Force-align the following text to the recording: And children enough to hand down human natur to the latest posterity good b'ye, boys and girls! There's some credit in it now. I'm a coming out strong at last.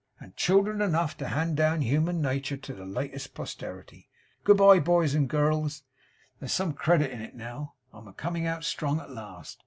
And 0.19 0.35
children 0.35 0.81
enough 0.81 1.15
to 1.17 1.27
hand 1.27 1.55
down 1.57 1.81
human 1.83 2.23
natur 2.23 2.57
to 2.57 2.73
the 2.73 2.85
latest 2.87 3.35
posterity 3.35 4.09
good 4.43 4.57
b'ye, 4.57 4.79
boys 4.83 5.13
and 5.13 5.29
girls! 5.29 5.83
There's 6.39 6.51
some 6.53 6.73
credit 6.73 7.11
in 7.11 7.21
it 7.21 7.35
now. 7.35 7.75
I'm 7.93 8.07
a 8.07 8.13
coming 8.13 8.47
out 8.47 8.63
strong 8.63 8.99
at 8.99 9.11
last. 9.11 9.59